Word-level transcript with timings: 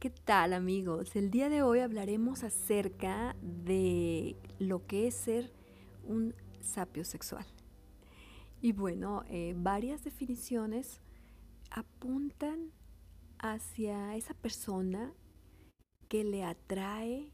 ¿Qué 0.00 0.08
tal 0.08 0.54
amigos? 0.54 1.14
El 1.14 1.30
día 1.30 1.50
de 1.50 1.62
hoy 1.62 1.80
hablaremos 1.80 2.42
acerca 2.42 3.36
de 3.42 4.34
lo 4.58 4.86
que 4.86 5.06
es 5.06 5.14
ser 5.14 5.52
un 6.04 6.34
sapio 6.62 7.04
sexual. 7.04 7.44
Y 8.62 8.72
bueno, 8.72 9.24
eh, 9.28 9.52
varias 9.58 10.02
definiciones 10.02 11.02
apuntan 11.70 12.72
hacia 13.40 14.16
esa 14.16 14.32
persona 14.32 15.12
que 16.08 16.24
le 16.24 16.44
atrae 16.44 17.30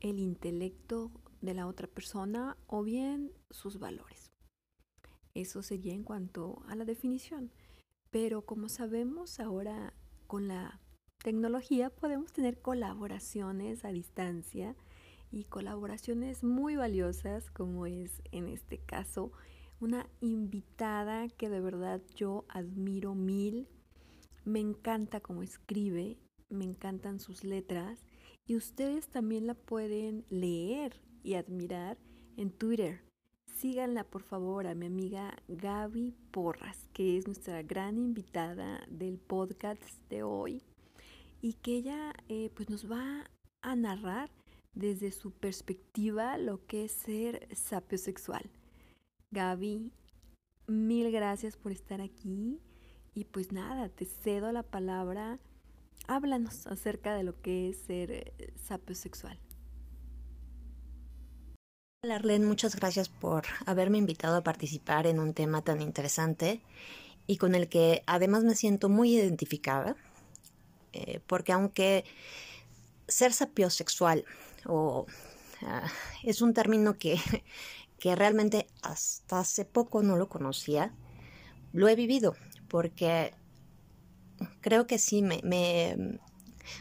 el 0.00 0.18
intelecto 0.18 1.10
de 1.40 1.54
la 1.54 1.66
otra 1.66 1.86
persona 1.86 2.58
o 2.66 2.82
bien 2.82 3.32
sus 3.48 3.78
valores. 3.78 4.30
Eso 5.32 5.62
sería 5.62 5.94
en 5.94 6.04
cuanto 6.04 6.62
a 6.68 6.76
la 6.76 6.84
definición. 6.84 7.50
Pero 8.10 8.44
como 8.44 8.68
sabemos 8.68 9.40
ahora 9.40 9.94
con 10.26 10.48
la 10.48 10.82
tecnología 11.22 11.88
podemos 11.88 12.32
tener 12.32 12.60
colaboraciones 12.60 13.84
a 13.84 13.92
distancia 13.92 14.74
y 15.30 15.44
colaboraciones 15.44 16.42
muy 16.42 16.76
valiosas 16.76 17.48
como 17.50 17.86
es 17.86 18.22
en 18.32 18.48
este 18.48 18.78
caso 18.78 19.32
una 19.80 20.08
invitada 20.20 21.28
que 21.28 21.48
de 21.48 21.60
verdad 21.60 22.02
yo 22.14 22.44
admiro 22.48 23.14
mil. 23.14 23.68
Me 24.44 24.60
encanta 24.60 25.20
cómo 25.20 25.42
escribe, 25.42 26.18
me 26.50 26.64
encantan 26.64 27.20
sus 27.20 27.44
letras 27.44 28.04
y 28.46 28.56
ustedes 28.56 29.08
también 29.08 29.46
la 29.46 29.54
pueden 29.54 30.24
leer 30.28 31.00
y 31.22 31.34
admirar 31.34 31.98
en 32.36 32.50
Twitter. 32.50 33.00
Síganla 33.46 34.04
por 34.04 34.22
favor 34.22 34.66
a 34.66 34.74
mi 34.74 34.86
amiga 34.86 35.36
Gaby 35.46 36.16
Porras, 36.32 36.88
que 36.92 37.16
es 37.16 37.26
nuestra 37.26 37.62
gran 37.62 37.96
invitada 37.96 38.84
del 38.88 39.18
podcast 39.18 39.82
de 40.08 40.24
hoy 40.24 40.62
y 41.42 41.54
que 41.54 41.76
ella 41.76 42.14
eh, 42.28 42.50
pues 42.54 42.70
nos 42.70 42.90
va 42.90 43.28
a 43.60 43.76
narrar 43.76 44.30
desde 44.74 45.10
su 45.10 45.32
perspectiva 45.32 46.38
lo 46.38 46.64
que 46.66 46.86
es 46.86 46.92
ser 46.92 47.48
sapiosexual. 47.54 48.48
Gaby, 49.32 49.90
mil 50.68 51.10
gracias 51.10 51.56
por 51.56 51.72
estar 51.72 52.00
aquí 52.00 52.60
y 53.12 53.24
pues 53.24 53.52
nada, 53.52 53.88
te 53.88 54.06
cedo 54.06 54.52
la 54.52 54.62
palabra. 54.62 55.38
Háblanos 56.06 56.66
acerca 56.66 57.14
de 57.14 57.24
lo 57.24 57.40
que 57.42 57.70
es 57.70 57.76
ser 57.76 58.10
eh, 58.12 58.52
sapiosexual. 58.56 59.38
Hola 62.04 62.16
Arlen, 62.16 62.44
muchas 62.44 62.76
gracias 62.76 63.08
por 63.08 63.44
haberme 63.66 63.98
invitado 63.98 64.36
a 64.36 64.42
participar 64.42 65.06
en 65.06 65.18
un 65.18 65.34
tema 65.34 65.62
tan 65.62 65.82
interesante 65.82 66.60
y 67.26 67.36
con 67.36 67.54
el 67.54 67.68
que 67.68 68.02
además 68.06 68.44
me 68.44 68.54
siento 68.54 68.88
muy 68.88 69.14
identificada 69.14 69.96
eh, 70.92 71.20
porque 71.26 71.52
aunque 71.52 72.04
ser 73.08 73.32
sapiosexual 73.32 74.24
o, 74.66 75.06
ah, 75.62 75.90
es 76.22 76.42
un 76.42 76.54
término 76.54 76.98
que, 76.98 77.18
que 77.98 78.14
realmente 78.14 78.66
hasta 78.82 79.40
hace 79.40 79.64
poco 79.64 80.02
no 80.02 80.16
lo 80.16 80.28
conocía, 80.28 80.94
lo 81.72 81.88
he 81.88 81.96
vivido 81.96 82.36
porque 82.68 83.34
creo 84.60 84.86
que 84.86 84.98
sí 84.98 85.22
me, 85.22 85.40
me, 85.42 86.18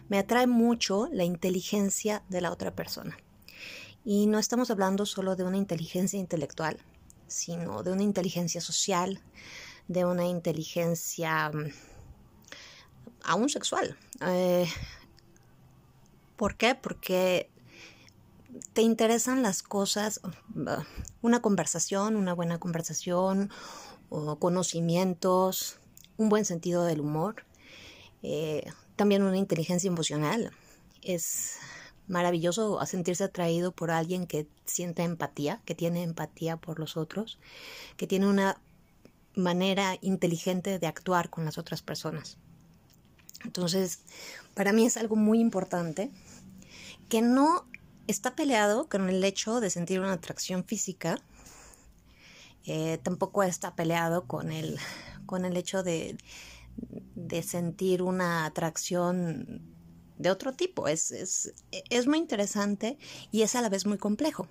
me 0.09 0.19
atrae 0.19 0.47
mucho 0.47 1.07
la 1.11 1.23
inteligencia 1.23 2.23
de 2.29 2.41
la 2.41 2.51
otra 2.51 2.75
persona. 2.75 3.17
Y 4.03 4.25
no 4.25 4.39
estamos 4.39 4.71
hablando 4.71 5.05
solo 5.05 5.35
de 5.35 5.43
una 5.43 5.57
inteligencia 5.57 6.19
intelectual, 6.19 6.77
sino 7.27 7.83
de 7.83 7.91
una 7.91 8.03
inteligencia 8.03 8.61
social, 8.61 9.21
de 9.87 10.05
una 10.05 10.25
inteligencia 10.25 11.51
aún 13.23 13.49
sexual. 13.49 13.97
Eh, 14.25 14.67
¿Por 16.37 16.55
qué? 16.55 16.75
Porque 16.75 17.49
te 18.73 18.81
interesan 18.81 19.43
las 19.43 19.63
cosas, 19.63 20.21
una 21.21 21.41
conversación, 21.41 22.15
una 22.15 22.33
buena 22.33 22.59
conversación, 22.59 23.49
o 24.11 24.35
conocimientos, 24.35 25.79
un 26.17 26.27
buen 26.27 26.43
sentido 26.43 26.83
del 26.83 26.99
humor, 26.99 27.45
eh, 28.23 28.69
también 28.97 29.23
una 29.23 29.37
inteligencia 29.37 29.87
emocional. 29.87 30.51
Es 31.01 31.57
maravilloso 32.07 32.85
sentirse 32.85 33.23
atraído 33.23 33.71
por 33.71 33.89
alguien 33.89 34.27
que 34.27 34.47
siente 34.65 35.03
empatía, 35.03 35.61
que 35.65 35.75
tiene 35.75 36.03
empatía 36.03 36.57
por 36.57 36.77
los 36.77 36.97
otros, 36.97 37.39
que 37.95 38.05
tiene 38.05 38.27
una 38.27 38.61
manera 39.33 39.97
inteligente 40.01 40.77
de 40.77 40.87
actuar 40.87 41.29
con 41.29 41.45
las 41.45 41.57
otras 41.57 41.81
personas. 41.81 42.37
Entonces, 43.45 43.99
para 44.53 44.73
mí 44.73 44.85
es 44.85 44.97
algo 44.97 45.15
muy 45.15 45.39
importante 45.39 46.11
que 47.09 47.21
no 47.21 47.65
está 48.07 48.35
peleado 48.35 48.87
con 48.87 49.09
el 49.09 49.23
hecho 49.23 49.59
de 49.59 49.69
sentir 49.69 49.99
una 49.99 50.13
atracción 50.13 50.63
física, 50.63 51.19
eh, 52.65 52.99
tampoco 53.01 53.43
está 53.43 53.75
peleado 53.75 54.25
con 54.27 54.51
el, 54.51 54.77
con 55.25 55.45
el 55.45 55.57
hecho 55.57 55.83
de, 55.83 56.17
de 57.15 57.43
sentir 57.43 58.01
una 58.01 58.45
atracción 58.45 59.61
de 60.17 60.29
otro 60.29 60.53
tipo. 60.53 60.87
Es, 60.87 61.11
es, 61.11 61.53
es, 61.71 62.07
muy 62.07 62.19
interesante 62.19 62.97
y 63.31 63.41
es 63.41 63.55
a 63.55 63.61
la 63.61 63.69
vez 63.69 63.85
muy 63.85 63.97
complejo. 63.97 64.47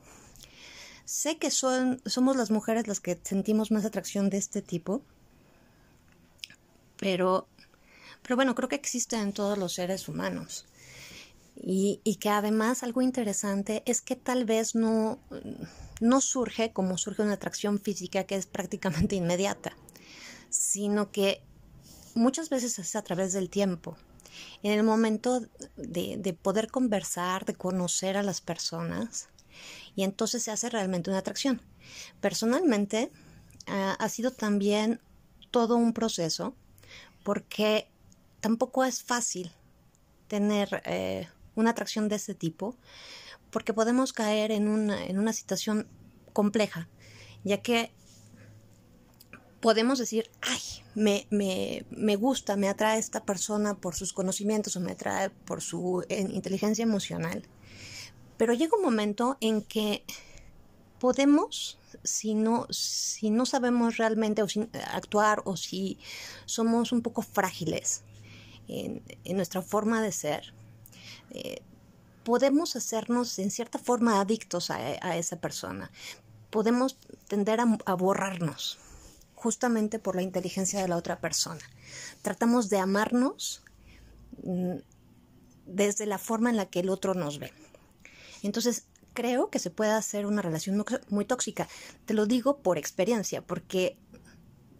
Sé 1.04 1.38
que 1.38 1.50
son, 1.50 2.00
somos 2.06 2.36
las 2.36 2.50
mujeres 2.50 2.86
las 2.86 3.00
que 3.00 3.18
sentimos 3.22 3.70
más 3.70 3.84
atracción 3.84 4.30
de 4.30 4.38
este 4.38 4.62
tipo, 4.62 5.02
pero 6.96 7.48
pero 8.22 8.36
bueno, 8.36 8.54
creo 8.54 8.68
que 8.68 8.76
existe 8.76 9.16
en 9.16 9.32
todos 9.32 9.58
los 9.58 9.74
seres 9.74 10.08
humanos. 10.08 10.66
Y, 11.56 12.00
y, 12.04 12.16
que 12.16 12.30
además 12.30 12.82
algo 12.82 13.02
interesante 13.02 13.82
es 13.84 14.00
que 14.00 14.16
tal 14.16 14.46
vez 14.46 14.74
no, 14.74 15.18
no 16.00 16.20
surge 16.22 16.72
como 16.72 16.96
surge 16.96 17.22
una 17.22 17.34
atracción 17.34 17.78
física 17.78 18.24
que 18.24 18.36
es 18.36 18.46
prácticamente 18.46 19.16
inmediata, 19.16 19.76
sino 20.48 21.10
que 21.12 21.42
muchas 22.14 22.48
veces 22.48 22.78
es 22.78 22.96
a 22.96 23.02
través 23.02 23.32
del 23.32 23.50
tiempo. 23.50 23.96
En 24.62 24.72
el 24.72 24.84
momento 24.84 25.40
de, 25.76 26.16
de 26.16 26.32
poder 26.32 26.68
conversar, 26.70 27.44
de 27.44 27.54
conocer 27.54 28.16
a 28.16 28.22
las 28.22 28.40
personas, 28.40 29.28
y 29.94 30.04
entonces 30.04 30.42
se 30.42 30.50
hace 30.50 30.70
realmente 30.70 31.10
una 31.10 31.18
atracción. 31.18 31.60
Personalmente, 32.20 33.10
uh, 33.68 33.94
ha 33.98 34.08
sido 34.08 34.30
también 34.30 35.00
todo 35.50 35.76
un 35.76 35.92
proceso 35.92 36.54
porque 37.24 37.88
tampoco 38.40 38.84
es 38.84 39.02
fácil 39.02 39.52
tener 40.28 40.82
eh, 40.84 41.28
una 41.54 41.70
atracción 41.70 42.08
de 42.08 42.16
este 42.16 42.34
tipo 42.34 42.76
porque 43.50 43.74
podemos 43.74 44.12
caer 44.12 44.52
en 44.52 44.68
una, 44.68 45.32
situación 45.32 45.88
compleja, 46.32 46.88
ya 47.42 47.62
que 47.62 47.92
podemos 49.60 49.98
decir, 49.98 50.30
ay, 50.40 50.60
me, 50.94 51.26
me, 51.30 51.84
me, 51.90 52.16
gusta, 52.16 52.56
me 52.56 52.68
atrae 52.68 52.98
esta 52.98 53.24
persona 53.24 53.74
por 53.74 53.94
sus 53.96 54.12
conocimientos 54.12 54.76
o 54.76 54.80
me 54.80 54.92
atrae 54.92 55.30
por 55.30 55.60
su 55.60 56.04
inteligencia 56.08 56.84
emocional. 56.84 57.42
Pero 58.36 58.54
llega 58.54 58.76
un 58.76 58.84
momento 58.84 59.36
en 59.40 59.62
que 59.62 60.04
podemos, 60.98 61.78
si 62.04 62.34
no, 62.34 62.66
si 62.70 63.30
no 63.30 63.46
sabemos 63.46 63.96
realmente 63.96 64.42
o 64.42 64.46
actuar 64.92 65.42
o 65.44 65.56
si 65.56 65.98
somos 66.46 66.92
un 66.92 67.02
poco 67.02 67.22
frágiles, 67.22 68.04
en, 68.70 69.36
nuestra 69.36 69.62
forma 69.62 70.02
de 70.02 70.12
ser, 70.12 70.54
eh, 71.30 71.62
podemos 72.24 72.76
hacernos 72.76 73.38
en 73.38 73.50
cierta 73.50 73.78
forma 73.78 74.20
adictos 74.20 74.70
a, 74.70 75.16
esa 75.16 75.40
persona. 75.40 75.90
Podemos 76.50 76.98
tender 77.28 77.60
a, 77.60 77.94
borrarnos 77.94 78.78
justamente 79.34 79.98
por 79.98 80.16
la 80.16 80.22
inteligencia 80.22 80.80
de 80.80 80.88
la 80.88 80.96
otra 80.96 81.20
persona. 81.20 81.62
Tratamos 82.22 82.68
de 82.68 82.78
amarnos 82.78 83.62
mm, 84.42 84.76
desde 85.66 86.06
la 86.06 86.18
forma 86.18 86.50
en 86.50 86.56
la 86.56 86.66
que 86.66 86.80
el 86.80 86.90
otro 86.90 87.14
nos 87.14 87.38
ve. 87.38 87.52
Entonces, 88.42 88.84
creo 89.14 89.50
que 89.50 89.58
se 89.58 89.70
puede 89.70 89.92
hacer 89.92 90.26
una 90.26 90.42
relación 90.42 90.84
muy 91.08 91.24
tóxica. 91.24 91.68
Te 92.06 92.14
lo 92.14 92.26
digo 92.26 92.58
por 92.58 92.78
experiencia, 92.78 93.42
porque 93.42 93.98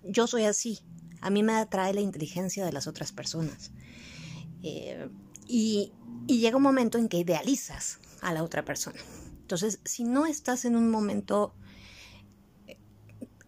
yo 0.05 0.27
soy 0.27 0.45
así. 0.45 0.81
A 1.21 1.31
mí 1.31 1.43
me 1.43 1.55
atrae 1.55 1.93
la 1.93 2.01
inteligencia 2.01 2.65
de 2.65 2.73
las 2.73 2.87
otras 2.87 3.13
personas. 3.13 3.71
Eh, 4.63 5.09
y, 5.47 5.93
llega 6.27 6.57
un 6.57 6.63
momento 6.63 6.97
en 6.97 7.09
que 7.09 7.19
idealizas 7.19 7.99
a 8.21 8.33
la 8.33 8.45
otra 8.45 8.65
persona. 8.65 9.01
Entonces, 9.41 9.81
si 9.85 10.05
no 10.05 10.27
estás 10.27 10.65
en 10.65 10.77
un 10.77 10.91
momento 10.91 11.55
eh, 12.67 12.79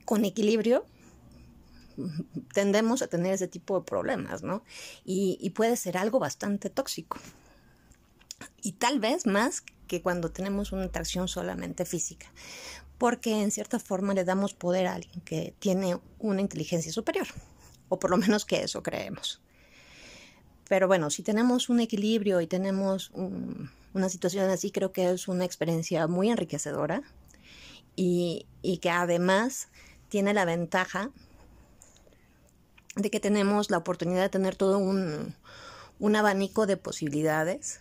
con 0.04 0.24
equilibrio, 0.24 0.84
tendemos 2.54 3.02
a 3.02 3.06
tener 3.06 3.34
ese 3.34 3.46
tipo 3.46 3.78
de 3.78 3.84
problemas, 3.84 4.42
¿no? 4.42 4.64
Y, 5.04 5.38
y, 5.40 5.50
puede 5.50 5.76
ser 5.76 5.96
algo 5.96 6.18
bastante 6.18 6.70
tóxico. 6.70 7.18
Y 8.62 8.72
tal 8.72 8.98
vez 8.98 9.26
más 9.26 9.62
que 9.86 10.02
cuando 10.02 10.30
tenemos 10.30 10.72
una 10.72 10.84
atracción 10.84 11.28
solamente 11.28 11.84
física, 11.84 12.32
porque 12.98 13.42
en 13.42 13.50
cierta 13.50 13.78
forma 13.78 14.14
le 14.14 14.24
damos 14.24 14.54
poder 14.54 14.86
a 14.86 14.94
alguien 14.94 15.20
que 15.20 15.54
tiene 15.60 15.98
una 16.18 16.40
inteligencia 16.40 16.92
superior 16.92 17.28
o 17.92 17.98
por 17.98 18.10
lo 18.10 18.16
menos 18.16 18.46
que 18.46 18.62
eso 18.62 18.82
creemos. 18.82 19.42
Pero 20.66 20.88
bueno, 20.88 21.10
si 21.10 21.22
tenemos 21.22 21.68
un 21.68 21.78
equilibrio 21.78 22.40
y 22.40 22.46
tenemos 22.46 23.10
una 23.12 24.08
situación 24.08 24.48
así, 24.48 24.70
creo 24.70 24.92
que 24.92 25.10
es 25.10 25.28
una 25.28 25.44
experiencia 25.44 26.06
muy 26.06 26.30
enriquecedora 26.30 27.02
y, 27.94 28.46
y 28.62 28.78
que 28.78 28.88
además 28.88 29.68
tiene 30.08 30.32
la 30.32 30.46
ventaja 30.46 31.10
de 32.96 33.10
que 33.10 33.20
tenemos 33.20 33.70
la 33.70 33.76
oportunidad 33.76 34.22
de 34.22 34.30
tener 34.30 34.56
todo 34.56 34.78
un, 34.78 35.36
un 35.98 36.16
abanico 36.16 36.64
de 36.64 36.78
posibilidades, 36.78 37.80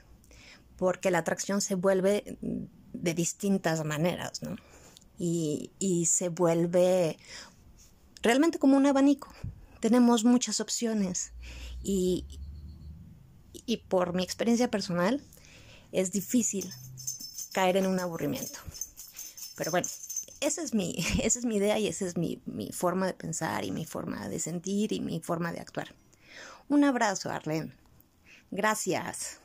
porque 0.76 1.10
la 1.10 1.20
atracción 1.20 1.62
se 1.62 1.76
vuelve 1.76 2.38
de 2.92 3.14
distintas 3.14 3.86
maneras, 3.86 4.44
¿no? 4.44 4.58
Y, 5.18 5.72
y 5.80 6.08
se 6.08 6.28
vuelve 6.28 7.18
realmente 8.22 8.60
como 8.60 8.76
un 8.76 8.88
abanico. 8.88 9.34
Tenemos 9.82 10.24
muchas 10.24 10.62
opciones 10.62 11.34
y, 11.84 12.40
y 13.66 13.78
por 13.78 14.14
mi 14.14 14.24
experiencia 14.24 14.72
personal 14.72 15.22
es 15.92 16.12
difícil 16.14 16.72
caer 17.52 17.76
en 17.78 17.88
un 17.88 18.00
aburrimiento. 18.00 18.60
Pero 19.58 19.72
bueno, 19.72 19.88
esa 20.40 20.62
es 20.62 20.74
mi, 20.74 20.96
esa 21.24 21.40
es 21.40 21.46
mi 21.46 21.58
idea 21.58 21.78
y 21.80 21.88
esa 21.88 22.06
es 22.06 22.16
mi, 22.18 22.42
mi 22.46 22.72
forma 22.72 23.08
de 23.08 23.14
pensar 23.14 23.66
y 23.66 23.72
mi 23.72 23.86
forma 23.86 24.30
de 24.30 24.40
sentir 24.40 24.94
y 24.94 25.02
mi 25.02 25.20
forma 25.20 25.52
de 25.52 25.60
actuar. 25.60 25.94
Un 26.70 26.84
abrazo, 26.84 27.30
Arlene. 27.30 27.74
Gracias. 28.52 29.40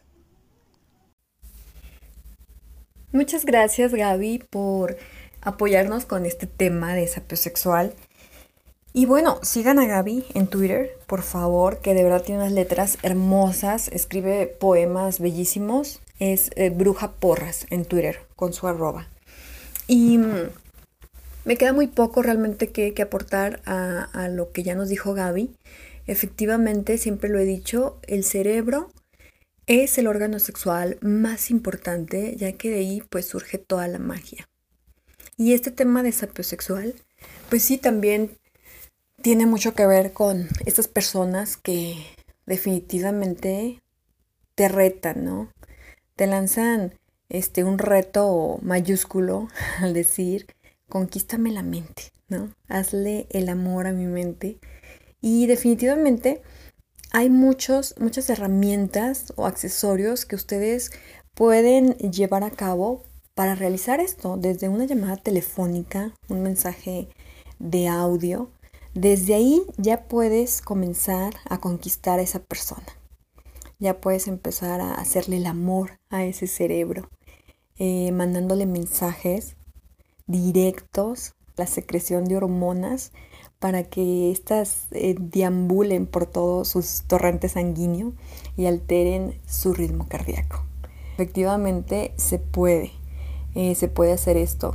Muchas 3.13 3.45
gracias, 3.45 3.95
Gaby, 3.95 4.41
por 4.51 4.99
apoyarnos 5.41 6.05
con 6.05 6.27
este 6.27 6.47
tema 6.47 6.95
de 6.95 7.07
sapio 7.09 7.37
sexual. 7.37 7.95
Y 8.99 9.05
bueno, 9.05 9.39
sigan 9.43 9.79
a 9.79 9.85
Gaby 9.85 10.25
en 10.33 10.47
Twitter, 10.47 10.97
por 11.07 11.21
favor, 11.21 11.81
que 11.81 11.93
de 11.93 12.03
verdad 12.03 12.23
tiene 12.23 12.41
unas 12.41 12.53
letras 12.55 12.97
hermosas, 13.03 13.89
escribe 13.89 14.47
poemas 14.47 15.21
bellísimos. 15.21 16.01
Es 16.19 16.51
eh, 16.57 16.71
Bruja 16.71 17.13
Porras 17.13 17.67
en 17.69 17.85
Twitter, 17.85 18.21
con 18.37 18.55
su 18.55 18.67
arroba. 18.67 19.07
Y 19.87 20.17
mm, 20.17 20.49
me 21.45 21.59
queda 21.59 21.75
muy 21.75 21.89
poco 21.89 22.23
realmente 22.23 22.69
que, 22.71 22.95
aportar 23.03 23.61
a, 23.67 24.29
lo 24.31 24.51
que 24.51 24.63
ya 24.63 24.75
nos 24.75 24.89
dijo 24.89 25.13
Gaby. 25.13 25.55
Efectivamente, 26.07 26.97
siempre 26.97 27.29
lo 27.29 27.39
he 27.39 27.45
dicho, 27.45 27.99
el 28.07 28.25
cerebro 28.25 28.91
es 29.67 29.99
el 29.99 30.07
órgano 30.07 30.39
sexual 30.39 30.97
más 31.03 31.51
importante, 31.51 32.35
ya 32.39 32.53
que 32.53 32.71
de 32.71 32.79
ahí 32.79 33.03
pues 33.11 33.27
surge 33.27 33.59
toda 33.59 33.89
la 33.89 33.99
magia. 33.99 34.49
Y 35.37 35.53
este 35.53 35.71
tema 35.71 36.03
de 36.03 36.13
sapiosexual, 36.13 36.95
pues 37.51 37.63
sí, 37.63 37.77
también 37.77 38.39
tiene 39.27 39.45
mucho 39.45 39.75
que 39.75 39.89
ver 39.89 40.13
con 40.13 40.47
estas 40.67 40.87
personas 40.87 41.57
que 41.57 41.97
definitivamente 42.47 43.83
te 44.55 44.69
retan, 44.69 45.25
¿no? 45.25 45.51
Te 46.15 46.29
lanzan 46.29 46.95
este 47.29 47.65
un 47.65 47.79
reto 47.79 48.61
mayúsculo 48.63 49.49
al 49.81 49.95
decir 49.95 50.47
conquístame 50.89 51.51
la 51.51 51.65
mente, 51.65 52.13
¿no? 52.29 52.55
Hazle 52.69 53.27
el 53.31 53.49
amor 53.49 53.89
a 53.89 53.93
mi 53.93 54.07
mente. 54.07 54.61
Y 55.21 55.49
definitivamente 55.49 56.43
hay 57.11 57.29
muchos, 57.29 57.97
muchas 57.99 58.31
herramientas 58.31 59.33
o 59.35 59.47
accesorios 59.47 60.25
que 60.25 60.37
ustedes 60.37 60.93
pueden 61.35 61.95
llevar 61.95 62.45
a 62.45 62.53
cabo 62.53 63.03
para 63.35 63.57
realizar 63.57 63.99
esto, 63.99 64.37
desde 64.37 64.69
una 64.69 64.85
llamada 64.85 65.17
telefónica, 65.17 66.15
un 66.29 66.45
mensaje 66.45 67.09
de 67.59 67.89
audio. 67.89 68.53
Desde 68.97 69.35
ahí 69.35 69.63
ya 69.77 70.05
puedes 70.09 70.63
comenzar 70.63 71.35
a 71.51 71.59
conquistar 71.59 72.19
a 72.19 72.23
esa 72.23 72.39
persona. 72.39 72.87
Ya 73.79 74.01
puedes 74.01 74.27
empezar 74.27 74.81
a 74.81 74.95
hacerle 74.95 75.37
el 75.37 75.45
amor 75.45 76.01
a 76.09 76.25
ese 76.25 76.47
cerebro, 76.47 77.11
eh, 77.77 78.11
mandándole 78.13 78.65
mensajes 78.65 79.57
directos, 80.27 81.35
la 81.59 81.67
secreción 81.67 82.25
de 82.25 82.39
hormonas, 82.39 83.13
para 83.59 83.83
que 83.83 84.31
éstas 84.31 84.87
eh, 84.93 85.15
deambulen 85.19 86.07
por 86.07 86.25
todos 86.25 86.67
sus 86.69 87.03
torrentes 87.07 87.53
sanguíneos 87.53 88.15
y 88.57 88.65
alteren 88.65 89.39
su 89.47 89.75
ritmo 89.75 90.09
cardíaco. 90.09 90.65
Efectivamente 91.13 92.15
se 92.17 92.39
puede, 92.39 92.93
eh, 93.55 93.75
se 93.75 93.89
puede 93.89 94.13
hacer 94.13 94.39
esto 94.39 94.75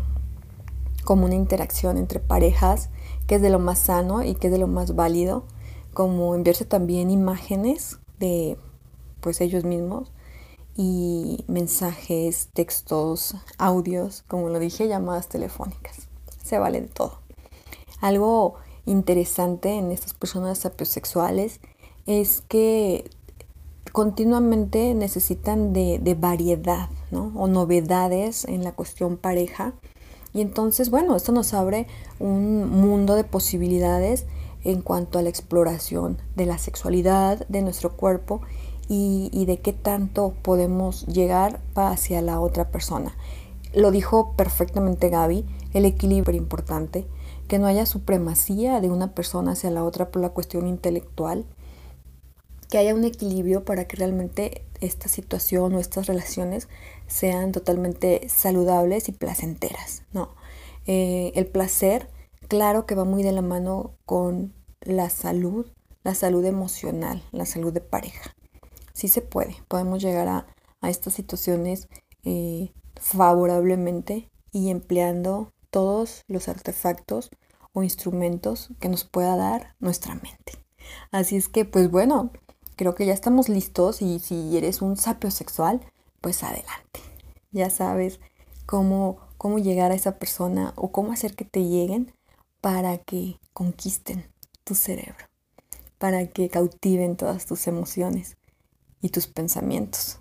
como 1.05 1.25
una 1.25 1.33
interacción 1.33 1.97
entre 1.97 2.19
parejas, 2.19 2.91
que 3.31 3.35
es 3.35 3.41
de 3.41 3.49
lo 3.49 3.59
más 3.59 3.79
sano 3.79 4.23
y 4.23 4.35
que 4.35 4.47
es 4.47 4.51
de 4.51 4.59
lo 4.59 4.67
más 4.67 4.93
válido, 4.93 5.45
como 5.93 6.35
enviarse 6.35 6.65
también 6.65 7.09
imágenes 7.09 7.97
de 8.19 8.57
pues 9.21 9.39
ellos 9.39 9.63
mismos 9.63 10.11
y 10.75 11.45
mensajes, 11.47 12.49
textos, 12.51 13.37
audios, 13.57 14.25
como 14.27 14.49
lo 14.49 14.59
dije, 14.59 14.89
llamadas 14.89 15.29
telefónicas. 15.29 16.09
Se 16.43 16.59
vale 16.59 16.81
de 16.81 16.87
todo. 16.89 17.19
Algo 18.01 18.55
interesante 18.85 19.75
en 19.75 19.93
estas 19.93 20.13
personas 20.13 20.57
sapiosexuales 20.57 21.61
es 22.07 22.43
que 22.49 23.09
continuamente 23.93 24.93
necesitan 24.93 25.71
de, 25.71 25.99
de 25.99 26.15
variedad 26.15 26.89
¿no? 27.11 27.31
o 27.37 27.47
novedades 27.47 28.43
en 28.43 28.65
la 28.65 28.73
cuestión 28.73 29.15
pareja. 29.15 29.73
Y 30.33 30.41
entonces, 30.41 30.89
bueno, 30.89 31.15
esto 31.15 31.31
nos 31.31 31.53
abre 31.53 31.87
un 32.19 32.69
mundo 32.69 33.15
de 33.15 33.23
posibilidades 33.23 34.25
en 34.63 34.81
cuanto 34.81 35.19
a 35.19 35.21
la 35.21 35.29
exploración 35.29 36.17
de 36.35 36.45
la 36.45 36.57
sexualidad, 36.57 37.45
de 37.47 37.61
nuestro 37.61 37.93
cuerpo 37.97 38.41
y, 38.87 39.45
de 39.45 39.59
qué 39.59 39.71
tanto 39.71 40.33
podemos 40.41 41.05
llegar 41.07 41.61
hacia 41.75 42.21
la 42.21 42.39
otra 42.39 42.69
persona. 42.69 43.15
Lo 43.73 43.89
dijo 43.89 44.33
perfectamente 44.35 45.09
Gaby, 45.09 45.45
el 45.73 45.85
equilibrio 45.85 46.37
importante, 46.37 47.07
que 47.47 47.57
no 47.57 47.67
haya 47.67 47.85
supremacía 47.85 48.81
de 48.81 48.89
una 48.89 49.13
persona 49.13 49.53
hacia 49.53 49.71
la 49.71 49.83
otra 49.83 50.11
por 50.11 50.21
la 50.21 50.29
cuestión 50.29 50.67
intelectual, 50.67 51.45
que 52.71 52.79
haya 52.79 52.95
un 52.95 53.03
equilibrio 53.03 53.63
para 53.63 53.85
que 53.85 53.97
realmente 53.97 54.65
esta 54.79 55.07
situación 55.07 55.75
o 55.75 55.79
estas 55.79 56.07
relaciones 56.07 56.67
sean 57.05 57.51
totalmente 57.51 58.27
saludables 58.29 59.09
y 59.09 59.11
placenteras. 59.11 60.01
No, 60.13 60.33
eh, 60.87 61.31
el 61.35 61.45
placer, 61.45 62.09
claro 62.47 62.87
que 62.87 62.95
va 62.95 63.05
muy 63.05 63.21
de 63.21 63.31
la 63.31 63.43
mano 63.43 63.93
con 64.07 64.55
la 64.81 65.11
salud, 65.11 65.67
la 66.03 66.15
salud 66.15 66.43
emocional, 66.45 67.21
la 67.31 67.45
salud 67.45 67.71
de 67.71 67.81
pareja 67.81 68.33
sí 69.01 69.07
se 69.07 69.21
puede, 69.21 69.55
podemos 69.67 70.01
llegar 70.01 70.27
a, 70.27 70.47
estas 70.87 71.13
situaciones 71.13 71.87
eh, 72.23 72.71
favorablemente 72.99 74.31
y 74.51 74.71
empleando 74.71 75.53
todos 75.69 76.23
los 76.27 76.47
artefactos 76.47 77.29
o 77.73 77.83
instrumentos 77.83 78.69
que 78.79 78.89
nos 78.89 79.03
pueda 79.03 79.35
dar 79.35 79.75
nuestra 79.79 80.15
mente. 80.15 80.53
Así 81.11 81.35
es 81.35 81.49
que, 81.49 81.65
pues 81.65 81.91
bueno, 81.91 82.31
creo 82.81 82.95
que 82.95 83.05
ya 83.05 83.13
estamos 83.13 83.47
listos 83.47 84.01
y 84.01 84.17
si 84.17 84.57
eres 84.57 84.81
un 84.81 84.97
sapio 84.97 85.29
sexual, 85.29 85.81
pues 86.19 86.41
adelante. 86.41 86.99
Ya 87.51 87.69
sabes 87.69 88.19
cómo, 88.65 89.19
cómo 89.37 89.59
llegar 89.59 89.91
a 89.91 89.93
esa 89.93 90.17
persona 90.17 90.73
o 90.75 90.91
cómo 90.91 91.11
hacer 91.11 91.35
que 91.35 91.45
te 91.45 91.63
lleguen 91.63 92.11
para 92.59 92.97
que 92.97 93.37
conquisten 93.53 94.25
tu 94.63 94.73
cerebro, 94.73 95.27
para 95.99 96.25
que 96.25 96.49
cautiven 96.49 97.17
todas 97.17 97.45
tus 97.45 97.67
emociones 97.67 98.35
y 98.99 99.09
tus 99.09 99.27
pensamientos. 99.27 100.19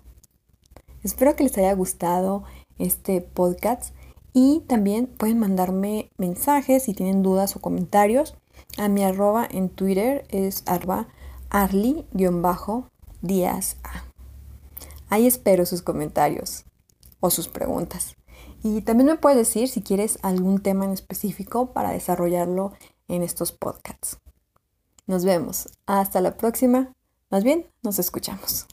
Espero 1.01 1.35
que 1.35 1.45
les 1.45 1.57
haya 1.57 1.73
gustado 1.73 2.43
este 2.77 3.21
podcast 3.21 3.95
y 4.33 4.59
también 4.67 5.07
pueden 5.07 5.39
mandarme 5.39 6.11
mensajes 6.19 6.83
si 6.83 6.93
tienen 6.93 7.23
dudas 7.23 7.55
o 7.55 7.59
comentarios 7.59 8.35
a 8.77 8.87
mi 8.87 9.03
arroba 9.03 9.47
en 9.49 9.69
Twitter 9.69 10.25
es 10.29 10.61
arba 11.51 12.51
arly-díaz. 12.51 13.77
Ahí 15.09 15.27
espero 15.27 15.65
sus 15.65 15.81
comentarios 15.81 16.63
o 17.19 17.29
sus 17.29 17.49
preguntas. 17.49 18.15
Y 18.63 18.81
también 18.81 19.07
me 19.07 19.17
puedes 19.17 19.37
decir 19.37 19.67
si 19.67 19.81
quieres 19.81 20.17
algún 20.21 20.61
tema 20.61 20.85
en 20.85 20.91
específico 20.91 21.73
para 21.73 21.91
desarrollarlo 21.91 22.73
en 23.07 23.21
estos 23.21 23.51
podcasts. 23.51 24.17
Nos 25.07 25.25
vemos. 25.25 25.67
Hasta 25.85 26.21
la 26.21 26.37
próxima. 26.37 26.93
Más 27.29 27.43
bien, 27.43 27.69
nos 27.83 27.99
escuchamos. 27.99 28.67